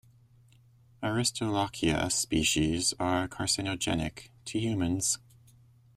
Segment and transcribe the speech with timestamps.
[1.03, 5.19] "Aristolochia" species are carcinogenic to humans.